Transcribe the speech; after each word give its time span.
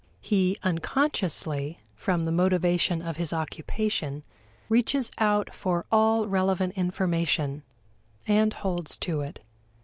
He 0.21 0.57
unconsciously, 0.63 1.79
from 1.95 2.25
the 2.25 2.31
motivation 2.31 3.03
of 3.03 3.17
his 3.17 3.31
occupation, 3.31 4.23
reaches 4.67 5.11
out 5.19 5.53
for 5.53 5.85
all 5.91 6.25
relevant 6.27 6.73
information, 6.75 7.61
and 8.27 8.51
holds 8.51 8.97
to 8.97 9.21
it. 9.21 9.41